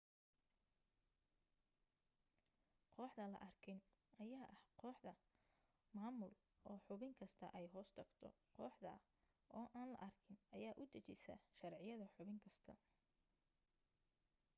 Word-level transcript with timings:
kooxda 2.95 3.25
la 3.33 3.39
arkin 3.47 3.79
ayaa 4.23 4.45
ah 4.53 4.59
kooxda 4.81 5.13
maamul 5.95 6.33
oo 6.69 6.77
xubin 6.85 7.13
kasta 7.21 7.45
ay 7.57 7.65
hoostagto 7.73 8.27
kooxda 8.57 8.91
aan 9.79 9.87
la 9.93 9.99
arkin 10.09 10.37
ayaa 10.55 10.77
u 10.81 10.83
dajisa 10.93 11.33
sharciyada 11.59 12.05
xubin 12.15 12.37
kasta 12.45 12.73